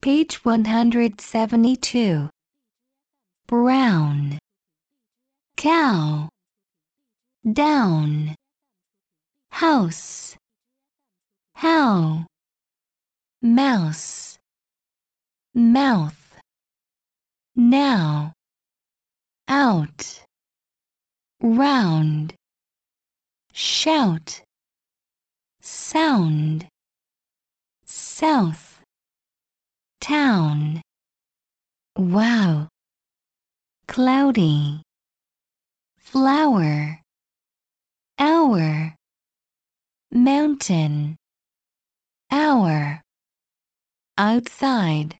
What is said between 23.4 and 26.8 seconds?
Shout. Sound.